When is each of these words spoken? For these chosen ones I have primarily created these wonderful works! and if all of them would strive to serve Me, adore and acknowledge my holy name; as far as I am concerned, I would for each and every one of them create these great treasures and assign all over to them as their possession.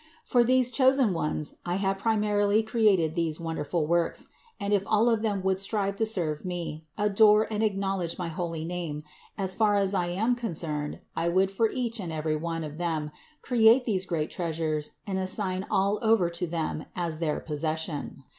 For 0.23 0.43
these 0.43 0.71
chosen 0.71 1.13
ones 1.13 1.57
I 1.63 1.75
have 1.75 1.99
primarily 1.99 2.63
created 2.63 3.13
these 3.13 3.39
wonderful 3.39 3.85
works! 3.85 4.29
and 4.59 4.73
if 4.73 4.81
all 4.87 5.07
of 5.11 5.21
them 5.21 5.43
would 5.43 5.59
strive 5.59 5.95
to 5.97 6.07
serve 6.07 6.43
Me, 6.43 6.87
adore 6.97 7.45
and 7.53 7.61
acknowledge 7.61 8.17
my 8.17 8.27
holy 8.27 8.65
name; 8.65 9.03
as 9.37 9.53
far 9.53 9.75
as 9.75 9.93
I 9.93 10.07
am 10.07 10.33
concerned, 10.35 11.01
I 11.15 11.29
would 11.29 11.51
for 11.51 11.69
each 11.69 11.99
and 11.99 12.11
every 12.11 12.35
one 12.35 12.63
of 12.63 12.79
them 12.79 13.11
create 13.43 13.85
these 13.85 14.07
great 14.07 14.31
treasures 14.31 14.89
and 15.05 15.19
assign 15.19 15.67
all 15.69 15.99
over 16.01 16.31
to 16.31 16.47
them 16.47 16.85
as 16.95 17.19
their 17.19 17.39
possession. 17.39 18.23